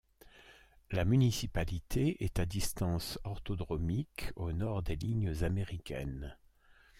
La 0.89 1.05
municipalité 1.05 2.23
est 2.23 2.39
à 2.39 2.47
distance 2.47 3.19
orthodromique 3.23 4.31
au 4.35 4.51
nord 4.51 4.81
des 4.81 4.95
lignes 4.95 5.43
américaines. 5.43 6.35